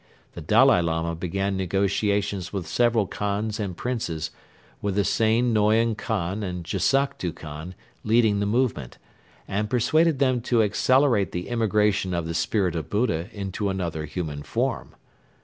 [0.33, 4.31] The Dalai Lama began negotiations with several Khans and Princes
[4.81, 8.97] with the Sain Noion Khan and Jassaktu Khan leading the movement
[9.47, 14.41] and persuaded them to accelerate the immigration of the Spirit of Buddha into another human
[14.41, 14.95] form.